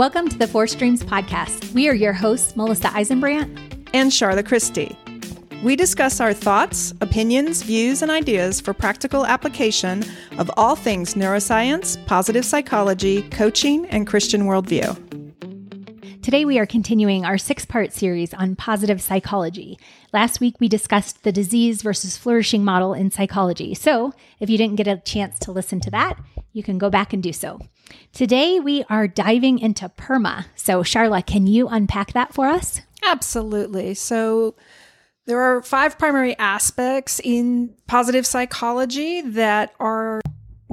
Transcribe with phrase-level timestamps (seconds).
[0.00, 1.74] Welcome to the Four Streams podcast.
[1.74, 4.96] We are your hosts, Melissa Eisenbrandt and Charla Christy.
[5.62, 10.02] We discuss our thoughts, opinions, views, and ideas for practical application
[10.38, 15.09] of all things neuroscience, positive psychology, coaching, and Christian worldview.
[16.30, 19.76] Today, we are continuing our six part series on positive psychology.
[20.12, 23.74] Last week, we discussed the disease versus flourishing model in psychology.
[23.74, 26.20] So, if you didn't get a chance to listen to that,
[26.52, 27.58] you can go back and do so.
[28.12, 30.44] Today, we are diving into PERMA.
[30.54, 32.80] So, Charla, can you unpack that for us?
[33.02, 33.94] Absolutely.
[33.94, 34.54] So,
[35.26, 40.20] there are five primary aspects in positive psychology that are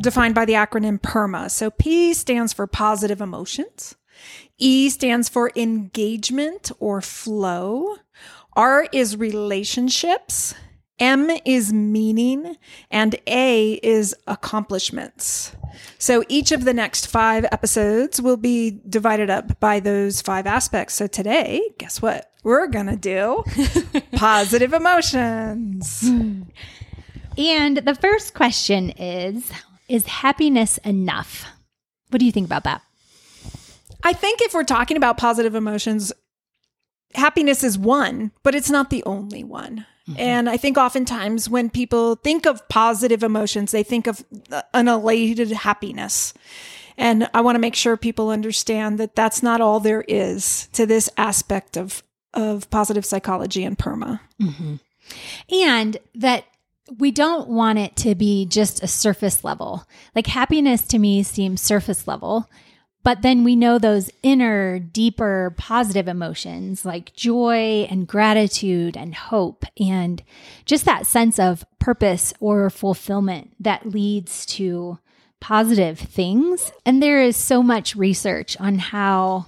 [0.03, 1.49] defined by the acronym PERMA.
[1.49, 3.95] So P stands for positive emotions.
[4.57, 7.95] E stands for engagement or flow.
[8.53, 10.55] R is relationships.
[10.99, 12.57] M is meaning
[12.89, 15.55] and A is accomplishments.
[15.99, 20.95] So each of the next five episodes will be divided up by those five aspects.
[20.95, 22.31] So today, guess what?
[22.43, 23.43] We're going to do
[24.13, 26.03] positive emotions.
[27.37, 29.51] And the first question is
[29.87, 31.45] Is happiness enough?
[32.09, 32.81] What do you think about that?
[34.03, 36.13] I think if we're talking about positive emotions,
[37.13, 39.85] happiness is one, but it's not the only one.
[40.07, 40.19] Mm-hmm.
[40.19, 44.23] And I think oftentimes when people think of positive emotions, they think of
[44.73, 46.33] an elated happiness.
[46.97, 50.85] And I want to make sure people understand that that's not all there is to
[50.85, 54.19] this aspect of, of positive psychology and PERMA.
[54.41, 54.75] Mm-hmm.
[55.53, 56.45] And that
[56.97, 59.85] we don't want it to be just a surface level.
[60.15, 62.49] Like happiness to me seems surface level.
[63.07, 69.63] But then we know those inner, deeper, positive emotions like joy and gratitude and hope,
[69.79, 70.21] and
[70.65, 74.99] just that sense of purpose or fulfillment that leads to
[75.39, 76.73] positive things.
[76.85, 79.45] And there is so much research on how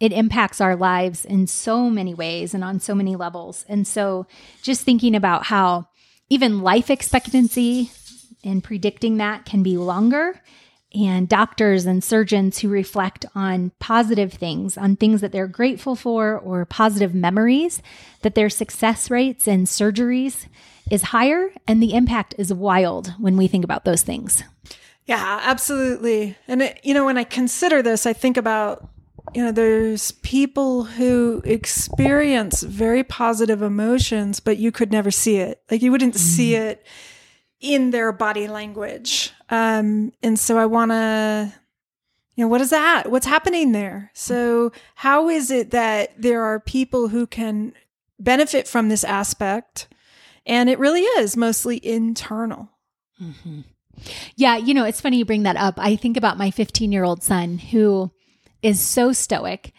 [0.00, 3.64] it impacts our lives in so many ways and on so many levels.
[3.68, 4.26] And so
[4.60, 5.86] just thinking about how
[6.30, 7.92] even life expectancy
[8.42, 10.42] and predicting that can be longer
[10.94, 16.38] and doctors and surgeons who reflect on positive things, on things that they're grateful for
[16.38, 17.82] or positive memories,
[18.22, 20.46] that their success rates in surgeries
[20.90, 24.42] is higher and the impact is wild when we think about those things.
[25.06, 26.36] Yeah, absolutely.
[26.46, 28.88] And it, you know, when I consider this, I think about
[29.34, 35.62] you know, there's people who experience very positive emotions, but you could never see it.
[35.70, 36.18] Like you wouldn't mm.
[36.18, 36.84] see it
[37.60, 39.32] in their body language.
[39.52, 41.52] Um, and so I want to,
[42.36, 43.10] you know, what is that?
[43.10, 44.10] What's happening there?
[44.14, 47.74] So, how is it that there are people who can
[48.18, 49.88] benefit from this aspect?
[50.46, 52.70] And it really is mostly internal.
[53.22, 53.60] Mm-hmm.
[54.36, 55.74] Yeah, you know, it's funny you bring that up.
[55.76, 58.10] I think about my 15 year old son who
[58.62, 59.74] is so stoic.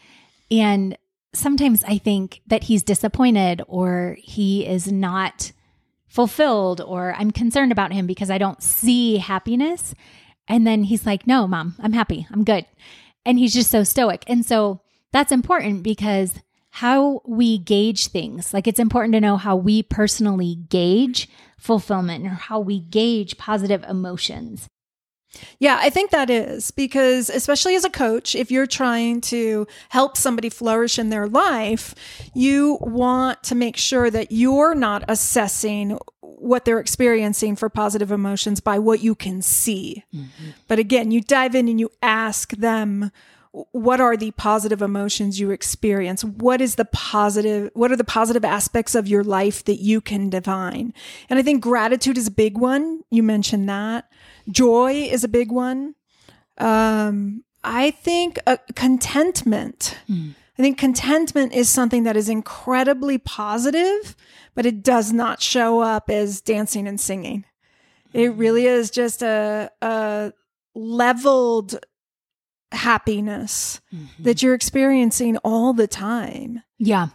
[0.51, 0.95] And
[1.33, 5.51] sometimes I think that he's disappointed or he is not
[6.13, 9.95] fulfilled or I'm concerned about him because I don't see happiness.
[10.47, 12.27] And then he's like, No, mom, I'm happy.
[12.31, 12.67] I'm good.
[13.25, 14.23] And he's just so stoic.
[14.27, 14.81] And so
[15.11, 20.55] that's important because how we gauge things, like it's important to know how we personally
[20.69, 24.67] gauge fulfillment or how we gauge positive emotions.
[25.59, 30.15] Yeah, I think that is because, especially as a coach, if you're trying to help
[30.17, 31.95] somebody flourish in their life,
[32.33, 38.59] you want to make sure that you're not assessing what they're experiencing for positive emotions
[38.59, 40.03] by what you can see.
[40.13, 40.49] Mm-hmm.
[40.67, 43.11] But again, you dive in and you ask them,
[43.71, 48.43] what are the positive emotions you experience what is the positive what are the positive
[48.43, 50.91] aspects of your life that you can divine
[51.29, 54.09] and i think gratitude is a big one you mentioned that
[54.49, 55.95] Joy is a big one.
[56.57, 59.97] Um, I think uh, contentment.
[60.09, 60.35] Mm.
[60.57, 64.15] I think contentment is something that is incredibly positive,
[64.53, 67.45] but it does not show up as dancing and singing.
[68.13, 68.37] It hmm.
[68.37, 70.31] really is just a, a
[70.75, 71.83] leveled
[72.73, 74.23] happiness mm-hmm.
[74.23, 76.61] that you're experiencing all the time.
[76.79, 77.07] Yeah.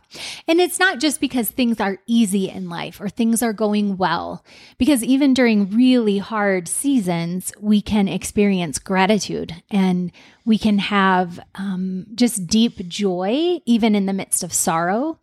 [0.46, 4.44] And it's not just because things are easy in life or things are going well,
[4.78, 10.10] because even during really hard seasons, we can experience gratitude and
[10.46, 15.18] we can have um, just deep joy, even in the midst of sorrow.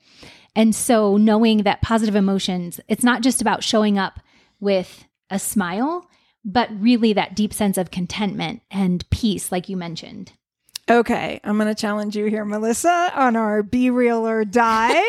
[0.55, 4.19] And so, knowing that positive emotions, it's not just about showing up
[4.59, 6.07] with a smile,
[6.45, 10.31] but really that deep sense of contentment and peace, like you mentioned.
[10.87, 14.93] Okay, I'm going to challenge you here, Melissa, on our be real or die.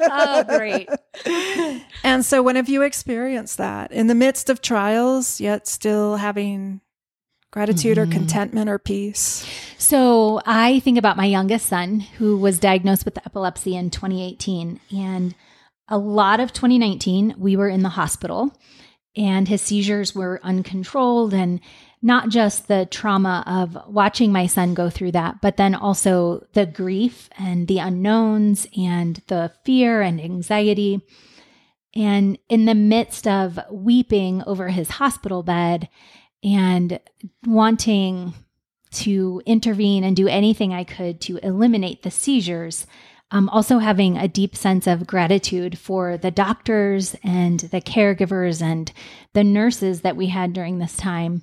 [0.00, 0.88] oh, great.
[2.04, 6.80] And so, when have you experienced that in the midst of trials, yet still having
[7.52, 8.12] Gratitude or mm-hmm.
[8.12, 9.46] contentment or peace?
[9.76, 14.80] So I think about my youngest son who was diagnosed with epilepsy in 2018.
[14.96, 15.34] And
[15.86, 18.56] a lot of 2019, we were in the hospital
[19.16, 21.60] and his seizures were uncontrolled and
[22.00, 26.66] not just the trauma of watching my son go through that, but then also the
[26.66, 31.00] grief and the unknowns and the fear and anxiety.
[31.94, 35.88] And in the midst of weeping over his hospital bed
[36.42, 36.98] and
[37.46, 38.34] wanting
[38.92, 42.86] to intervene and do anything I could to eliminate the seizures,
[43.32, 48.92] um, also having a deep sense of gratitude for the doctors and the caregivers and
[49.32, 51.42] the nurses that we had during this time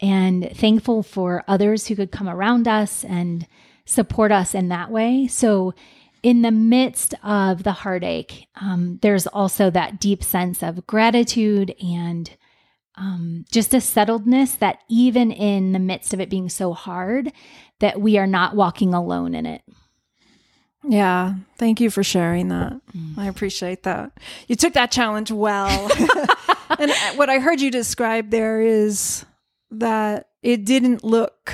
[0.00, 3.46] and thankful for others who could come around us and
[3.84, 5.26] support us in that way.
[5.26, 5.74] So,
[6.20, 12.28] in the midst of the heartache, um, there's also that deep sense of gratitude and
[12.96, 17.32] um, just a settledness that even in the midst of it being so hard,
[17.78, 19.62] that we are not walking alone in it.
[20.84, 22.72] Yeah, thank you for sharing that.
[22.96, 23.18] Mm.
[23.18, 24.12] I appreciate that.
[24.46, 25.90] You took that challenge well.
[26.78, 29.24] and what I heard you describe there is
[29.70, 31.52] that it didn't look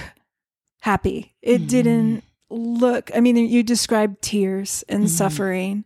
[0.80, 1.34] happy.
[1.40, 1.68] It mm.
[1.68, 5.08] didn't look, I mean, you described tears and mm.
[5.08, 5.84] suffering.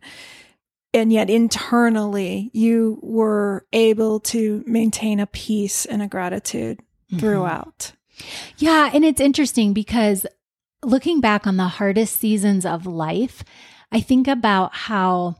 [0.93, 7.19] And yet internally, you were able to maintain a peace and a gratitude mm-hmm.
[7.19, 7.93] throughout.
[8.57, 8.89] Yeah.
[8.93, 10.25] And it's interesting because
[10.83, 13.43] looking back on the hardest seasons of life,
[13.91, 15.35] I think about how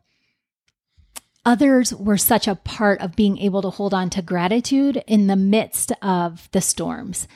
[1.45, 5.35] others were such a part of being able to hold on to gratitude in the
[5.35, 7.27] midst of the storms.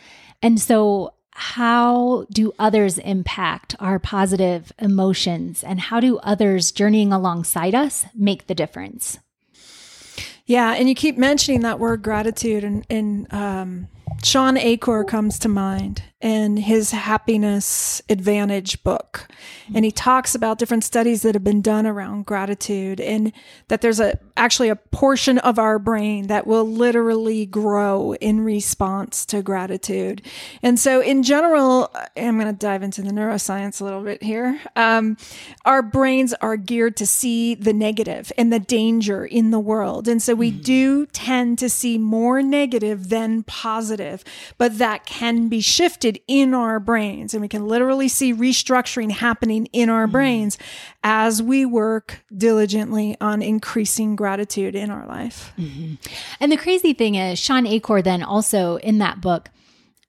[0.41, 5.63] And so, how do others impact our positive emotions?
[5.63, 9.17] And how do others journeying alongside us make the difference?
[10.45, 10.73] Yeah.
[10.73, 13.87] And you keep mentioning that word gratitude, and, and um,
[14.23, 19.27] Shawn Achor comes to mind in his happiness advantage book.
[19.75, 23.33] And he talks about different studies that have been done around gratitude and
[23.67, 29.25] that there's a actually a portion of our brain that will literally grow in response
[29.27, 30.21] to gratitude.
[30.63, 34.59] And so in general, I'm going to dive into the neuroscience a little bit here.
[34.75, 35.17] Um,
[35.65, 40.07] our brains are geared to see the negative and the danger in the world.
[40.07, 40.63] And so we mm.
[40.63, 44.12] do tend to see more negative than positive,
[44.57, 47.33] but that can be shifted in our brains.
[47.33, 50.11] And we can literally see restructuring happening in our mm-hmm.
[50.11, 50.57] brains
[51.03, 55.53] as we work diligently on increasing gratitude in our life.
[55.57, 55.95] Mm-hmm.
[56.39, 59.49] And the crazy thing is, Shawn Achor, then also in that book,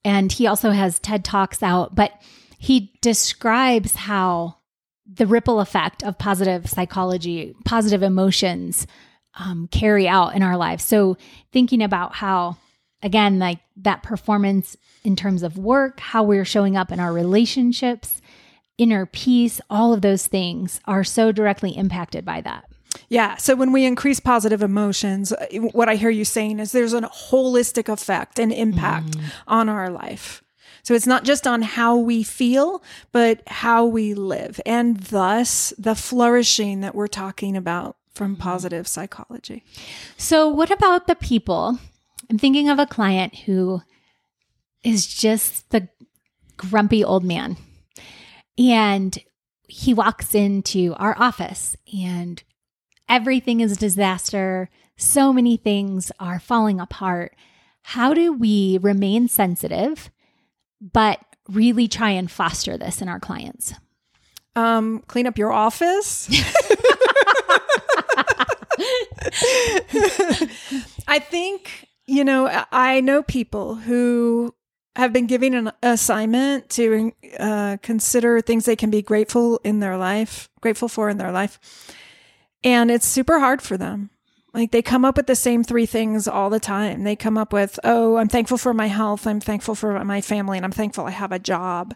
[0.05, 2.21] and he also has TED Talks out, but
[2.59, 4.57] he describes how
[5.07, 8.87] the ripple effect of positive psychology, positive emotions
[9.39, 10.85] um, carry out in our lives.
[10.85, 11.17] So,
[11.53, 12.57] thinking about how
[13.05, 18.21] again, like that performance in terms of work, how we're showing up in our relationships,
[18.79, 22.65] inner peace, all of those things are so directly impacted by that.
[23.09, 23.37] Yeah.
[23.37, 27.03] So when we increase positive emotions, uh, what I hear you saying is there's a
[27.03, 29.25] holistic effect and impact mm.
[29.47, 30.43] on our life.
[30.83, 35.95] So it's not just on how we feel, but how we live, and thus the
[35.95, 38.43] flourishing that we're talking about from mm-hmm.
[38.43, 39.65] positive psychology.
[40.19, 41.79] So, what about the people
[42.31, 43.83] I'm thinking of a client who
[44.83, 45.89] is just the
[46.57, 47.57] grumpy old man.
[48.59, 49.17] And
[49.67, 52.43] he walks into our office and
[53.09, 54.71] everything is a disaster.
[54.97, 57.35] So many things are falling apart.
[57.83, 60.11] How do we remain sensitive,
[60.81, 63.75] but really try and foster this in our clients?
[64.57, 66.29] Um, clean up your office.
[71.07, 74.55] I think you know, I know people who
[74.97, 79.97] have been giving an assignment to uh, consider things they can be grateful in their
[79.97, 81.59] life, grateful for in their life.
[82.63, 84.11] And it's super hard for them.
[84.55, 87.03] Like they come up with the same three things all the time.
[87.03, 89.27] They come up with, oh, I'm thankful for my health.
[89.27, 91.93] I'm thankful for my family and I'm thankful I have a job.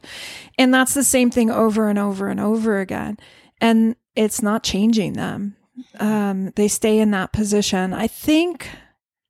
[0.58, 3.16] And that's the same thing over and over and over again.
[3.60, 5.56] And it's not changing them.
[6.00, 7.94] Um, they stay in that position.
[7.94, 8.68] I think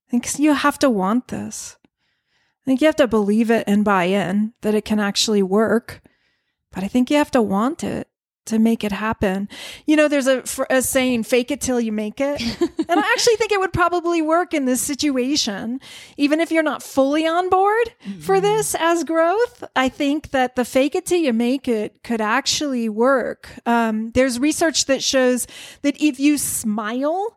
[0.09, 1.77] I think you have to want this.
[1.85, 6.01] I think you have to believe it and buy in that it can actually work.
[6.73, 8.09] But I think you have to want it
[8.47, 9.49] to make it happen.
[9.87, 12.41] You know, there's a, a saying, fake it till you make it.
[12.61, 15.81] and I actually think it would probably work in this situation.
[16.17, 18.21] Even if you're not fully on board mm-hmm.
[18.21, 22.23] for this as growth, I think that the fake it till you make it could
[22.23, 23.51] actually work.
[23.67, 25.47] Um, there's research that shows
[25.83, 27.37] that if you smile,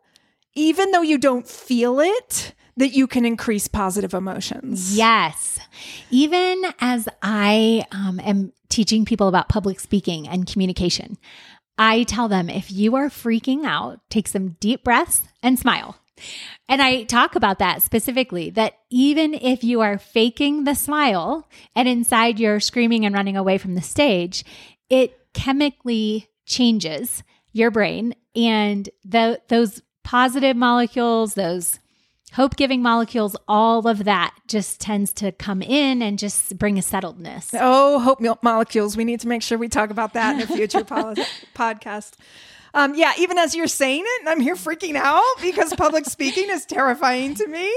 [0.54, 4.96] even though you don't feel it, that you can increase positive emotions.
[4.96, 5.58] Yes.
[6.10, 11.18] Even as I um, am teaching people about public speaking and communication,
[11.78, 15.96] I tell them if you are freaking out, take some deep breaths and smile.
[16.68, 21.88] And I talk about that specifically that even if you are faking the smile and
[21.88, 24.44] inside you're screaming and running away from the stage,
[24.88, 31.78] it chemically changes your brain and the those positive molecules, those
[32.32, 36.82] hope giving molecules, all of that just tends to come in and just bring a
[36.82, 37.54] settledness.
[37.58, 38.96] Oh, hope milk molecules.
[38.96, 40.80] We need to make sure we talk about that in a future
[41.54, 42.14] podcast.
[42.74, 46.64] Um, yeah, even as you're saying it, I'm here freaking out because public speaking is
[46.64, 47.70] terrifying to me.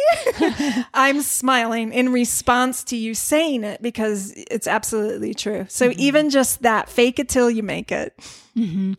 [0.93, 5.65] I'm smiling in response to you saying it because it's absolutely true.
[5.67, 5.99] So mm-hmm.
[5.99, 8.17] even just that, fake it till you make it.
[8.55, 8.93] Mm-hmm.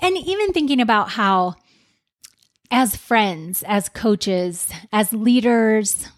[0.00, 1.56] And even thinking about how,
[2.72, 6.08] as friends, as coaches, as leaders,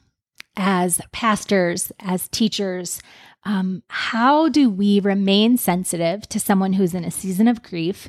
[0.57, 3.03] as pastors, as teachers,
[3.45, 8.09] um, how do we remain sensitive to someone who's in a season of grief?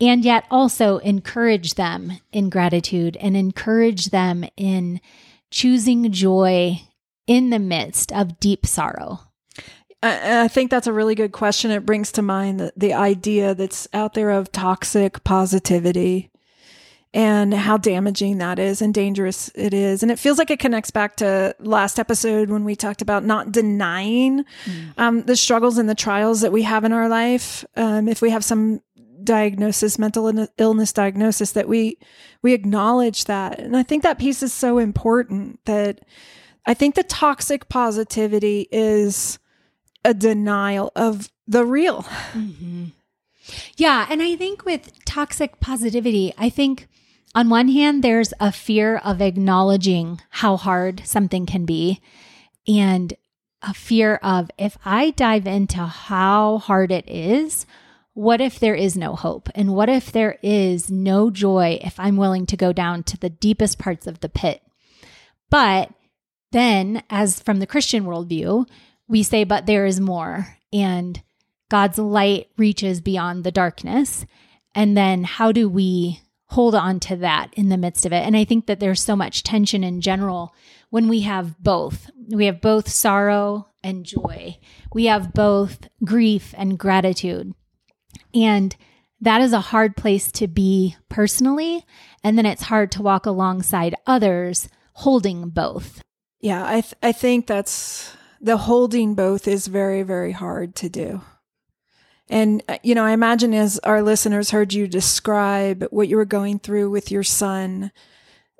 [0.00, 5.00] and yet also encourage them in gratitude and encourage them in
[5.50, 6.80] choosing joy
[7.26, 9.20] in the midst of deep sorrow?
[10.00, 11.72] I think that's a really good question.
[11.72, 16.30] It brings to mind the, the idea that's out there of toxic positivity
[17.14, 20.02] and how damaging that is and dangerous it is.
[20.02, 23.50] And it feels like it connects back to last episode when we talked about not
[23.50, 24.92] denying mm.
[24.98, 27.64] um, the struggles and the trials that we have in our life.
[27.76, 28.82] Um, if we have some
[29.24, 31.98] diagnosis, mental illness diagnosis, that we
[32.42, 33.58] we acknowledge that.
[33.58, 36.00] And I think that piece is so important that
[36.66, 39.38] I think the toxic positivity is
[40.04, 42.02] a denial of the real.
[42.32, 42.84] Mm-hmm.
[43.76, 44.06] Yeah.
[44.10, 46.86] And I think with toxic positivity, I think
[47.38, 52.00] on one hand, there's a fear of acknowledging how hard something can be
[52.66, 53.14] and
[53.62, 57.64] a fear of if I dive into how hard it is,
[58.12, 59.48] what if there is no hope?
[59.54, 63.30] And what if there is no joy if I'm willing to go down to the
[63.30, 64.60] deepest parts of the pit?
[65.48, 65.92] But
[66.50, 68.68] then, as from the Christian worldview,
[69.06, 71.22] we say, but there is more, and
[71.68, 74.26] God's light reaches beyond the darkness.
[74.74, 78.24] And then, how do we hold on to that in the midst of it?
[78.24, 80.54] And I think that there's so much tension in general
[80.90, 82.10] when we have both.
[82.28, 84.58] We have both sorrow and joy,
[84.92, 87.54] we have both grief and gratitude.
[88.34, 88.74] And
[89.20, 91.84] that is a hard place to be personally.
[92.22, 96.02] And then it's hard to walk alongside others holding both.
[96.40, 101.22] Yeah, I, th- I think that's the holding both is very, very hard to do.
[102.30, 106.24] And, uh, you know, I imagine as our listeners heard you describe what you were
[106.24, 107.90] going through with your son,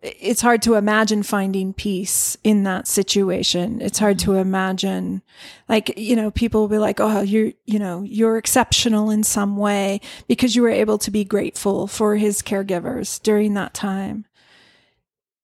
[0.00, 3.80] it's hard to imagine finding peace in that situation.
[3.82, 5.22] It's hard to imagine,
[5.68, 9.56] like, you know, people will be like, oh, you're, you know, you're exceptional in some
[9.56, 14.25] way because you were able to be grateful for his caregivers during that time.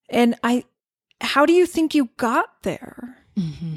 [0.08, 0.64] And I,
[1.20, 3.18] how do you think you got there?
[3.36, 3.74] Mm-hmm.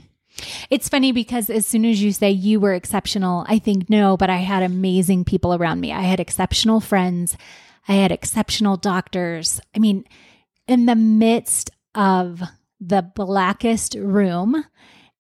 [0.70, 4.29] It's funny because as soon as you say you were exceptional, I think no, but
[4.29, 5.91] I had amazing people around me.
[5.91, 7.38] I had exceptional friends.
[7.88, 9.60] I had exceptional doctors.
[9.75, 10.06] I mean,
[10.67, 12.41] in the midst of
[12.79, 14.65] the blackest room,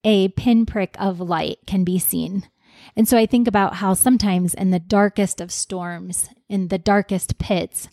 [0.03, 2.47] a pinprick of light can be seen.
[2.95, 7.37] And so I think about how sometimes in the darkest of storms, in the darkest
[7.37, 7.89] pits,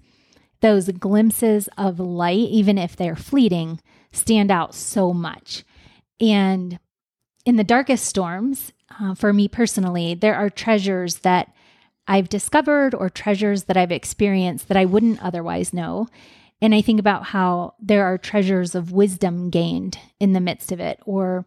[0.61, 3.81] those glimpses of light, even if they're fleeting,
[4.13, 5.65] stand out so much.
[6.21, 6.79] And
[7.45, 11.53] in the darkest storms, uh, for me personally, there are treasures that
[12.07, 16.09] I've discovered or treasures that I've experienced that I wouldn't otherwise know.
[16.61, 20.81] And I think about how there are treasures of wisdom gained in the midst of
[20.81, 21.47] it, or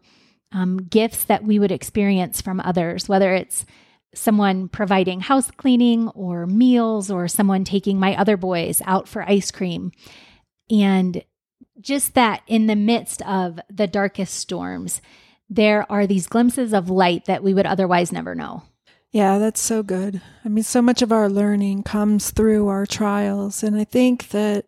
[0.52, 3.66] um, gifts that we would experience from others, whether it's
[4.14, 9.50] someone providing house cleaning or meals, or someone taking my other boys out for ice
[9.50, 9.92] cream.
[10.70, 11.24] And
[11.80, 15.00] just that in the midst of the darkest storms,
[15.48, 18.62] there are these glimpses of light that we would otherwise never know.
[19.10, 20.20] Yeah, that's so good.
[20.44, 23.62] I mean, so much of our learning comes through our trials.
[23.62, 24.66] And I think that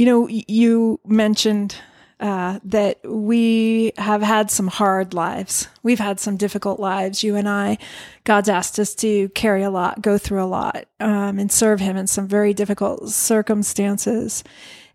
[0.00, 1.76] you know, you mentioned
[2.20, 5.68] uh, that we have had some hard lives.
[5.82, 7.22] We've had some difficult lives.
[7.22, 7.76] You and I,
[8.24, 11.98] God's asked us to carry a lot, go through a lot, um, and serve Him
[11.98, 14.42] in some very difficult circumstances.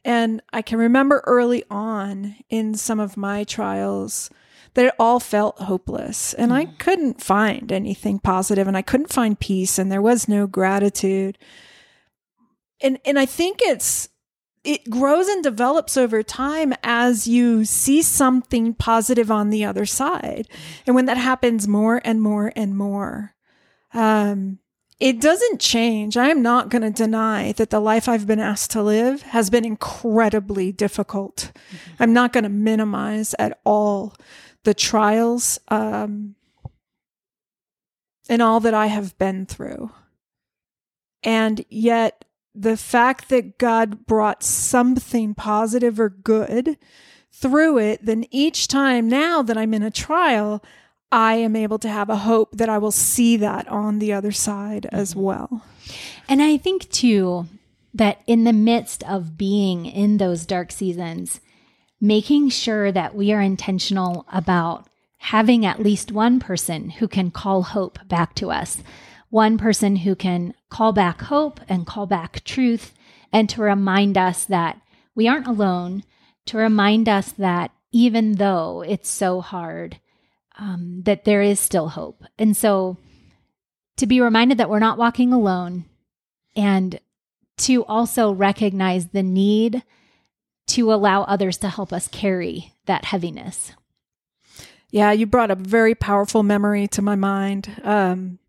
[0.06, 4.30] And I can remember early on in some of my trials
[4.76, 6.56] that it all felt hopeless and mm.
[6.56, 11.40] I couldn't find anything positive and I couldn't find peace and there was no gratitude.
[12.82, 14.10] And and I think it's
[14.64, 20.48] it grows and develops over time as you see something positive on the other side.
[20.86, 23.36] And when that happens more and more and more,
[23.94, 24.60] um,
[25.00, 26.16] it doesn't change.
[26.16, 29.50] I am not going to deny that the life I've been asked to live has
[29.50, 31.52] been incredibly difficult.
[31.54, 32.04] Mm-hmm.
[32.04, 34.16] I'm not going to minimize at all
[34.64, 36.36] the trials um,
[38.30, 39.92] and all that I have been through.
[41.24, 42.24] And yet,
[42.54, 46.78] the fact that God brought something positive or good
[47.32, 50.64] through it, then each time now that I'm in a trial,
[51.16, 54.34] I am able to have a hope that I will see that on the other
[54.34, 55.22] side as mm-hmm.
[55.22, 55.66] well.
[56.28, 57.48] And I think too
[57.94, 61.40] that in the midst of being in those dark seasons,
[62.02, 64.88] making sure that we are intentional about
[65.20, 68.84] having at least one person who can call hope back to us,
[69.30, 72.94] one person who can call back hope and call back truth,
[73.32, 74.82] and to remind us that
[75.16, 76.04] we aren't alone,
[76.46, 79.98] to remind us that even though it's so hard,
[80.58, 82.24] um, that there is still hope.
[82.38, 82.98] And so
[83.98, 85.86] to be reminded that we're not walking alone
[86.56, 87.00] and
[87.58, 89.84] to also recognize the need
[90.68, 93.72] to allow others to help us carry that heaviness.
[94.90, 97.82] Yeah, you brought a very powerful memory to my mind.
[97.84, 98.40] Um,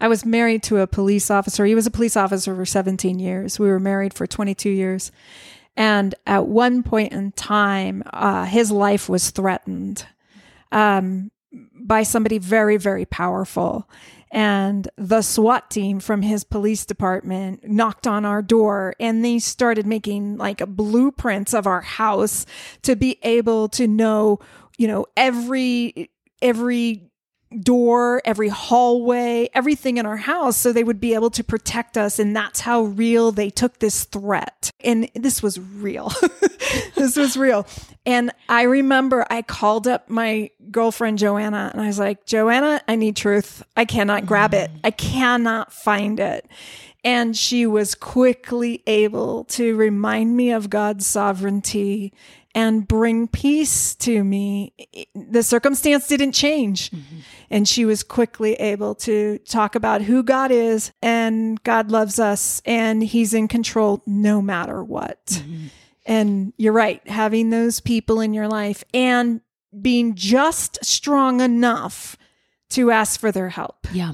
[0.00, 1.64] I was married to a police officer.
[1.64, 3.58] He was a police officer for 17 years.
[3.58, 5.12] We were married for 22 years.
[5.76, 10.06] And at one point in time, uh, his life was threatened.
[10.70, 13.88] Um, by somebody very, very powerful.
[14.30, 19.86] And the SWAT team from his police department knocked on our door and they started
[19.86, 22.46] making like blueprints of our house
[22.82, 24.38] to be able to know,
[24.78, 27.11] you know, every, every
[27.60, 32.18] door, every hallway, everything in our house so they would be able to protect us.
[32.18, 34.70] And that's how real they took this threat.
[34.80, 36.12] And this was real.
[36.94, 37.66] this was real.
[38.04, 42.96] And I remember I called up my girlfriend, Joanna, and I was like, Joanna, I
[42.96, 43.62] need truth.
[43.76, 44.70] I cannot grab it.
[44.82, 46.46] I cannot find it.
[47.04, 52.12] And she was quickly able to remind me of God's sovereignty
[52.54, 54.74] and bring peace to me.
[55.14, 56.90] The circumstance didn't change.
[56.90, 57.16] Mm-hmm.
[57.50, 62.62] And she was quickly able to talk about who God is and God loves us
[62.64, 65.24] and he's in control no matter what.
[65.26, 65.66] Mm-hmm.
[66.04, 69.40] And you're right, having those people in your life and
[69.80, 72.16] being just strong enough
[72.70, 73.86] to ask for their help.
[73.92, 74.12] Yeah.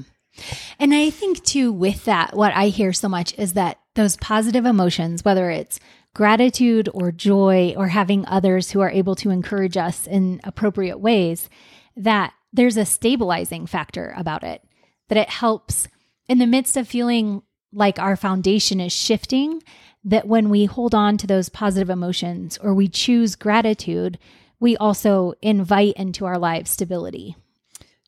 [0.79, 4.65] And I think too, with that, what I hear so much is that those positive
[4.65, 5.79] emotions, whether it's
[6.19, 11.49] gratitude or joy or having others who are able to encourage us in appropriate ways,
[11.95, 14.61] that there's a stabilizing factor about it,
[15.07, 15.87] that it helps
[16.27, 19.63] in the midst of feeling like our foundation is shifting,
[20.03, 24.19] that when we hold on to those positive emotions or we choose gratitude,
[24.59, 27.37] we also invite into our lives stability.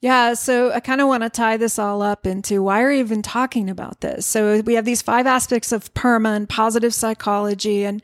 [0.02, 3.00] Yeah, so I kind of want to tie this all up into why are we
[3.00, 4.26] even talking about this?
[4.26, 8.02] So we have these five aspects of PERMA and positive psychology and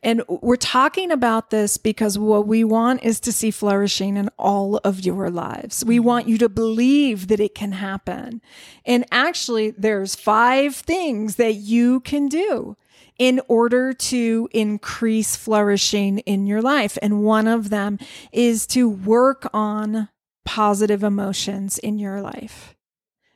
[0.00, 4.76] and we're talking about this because what we want is to see flourishing in all
[4.78, 5.84] of your lives.
[5.84, 8.40] We want you to believe that it can happen.
[8.86, 12.76] And actually there's five things that you can do
[13.18, 16.96] in order to increase flourishing in your life.
[17.02, 17.98] And one of them
[18.30, 20.08] is to work on
[20.48, 22.74] positive emotions in your life.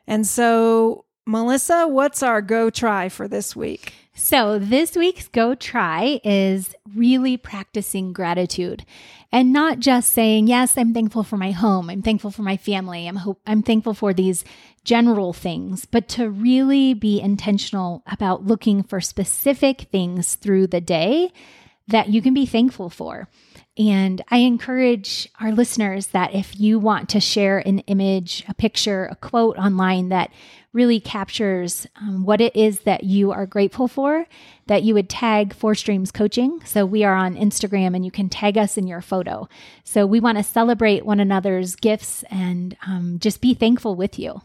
[0.07, 3.93] And so, Melissa, what's our go try for this week?
[4.15, 8.87] So, this week's go try is really practicing gratitude
[9.31, 11.91] and not just saying, Yes, I'm thankful for my home.
[11.91, 13.07] I'm thankful for my family.
[13.07, 14.43] I'm, ho- I'm thankful for these
[14.83, 21.31] general things, but to really be intentional about looking for specific things through the day
[21.89, 23.29] that you can be thankful for.
[23.79, 29.07] And I encourage our listeners that if you want to share an image, a picture,
[29.07, 30.31] a quote online that
[30.75, 34.27] really captures um, what it is that you are grateful for,
[34.67, 36.61] that you would tag Four Streams Coaching.
[36.65, 39.49] So we are on Instagram and you can tag us in your photo.
[39.85, 44.43] So we want to celebrate one another's gifts and um, just be thankful with you.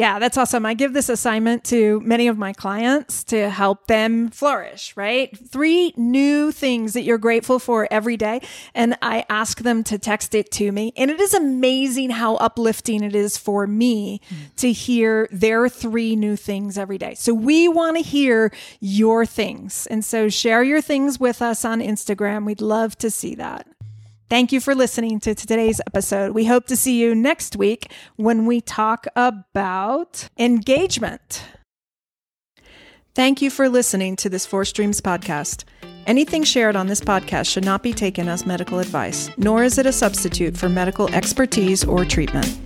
[0.00, 0.64] Yeah, that's awesome.
[0.64, 5.36] I give this assignment to many of my clients to help them flourish, right?
[5.36, 8.40] Three new things that you're grateful for every day.
[8.74, 10.94] And I ask them to text it to me.
[10.96, 14.22] And it is amazing how uplifting it is for me
[14.56, 17.12] to hear their three new things every day.
[17.12, 19.86] So we want to hear your things.
[19.88, 22.46] And so share your things with us on Instagram.
[22.46, 23.66] We'd love to see that.
[24.30, 26.30] Thank you for listening to today's episode.
[26.36, 31.42] We hope to see you next week when we talk about engagement.
[33.12, 35.64] Thank you for listening to this Four Streams podcast.
[36.06, 39.86] Anything shared on this podcast should not be taken as medical advice, nor is it
[39.86, 42.56] a substitute for medical expertise or treatment.